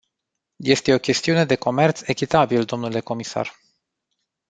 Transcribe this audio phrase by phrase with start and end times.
[0.75, 3.51] Este o chestiune de comerț echitabil, domnule comisar.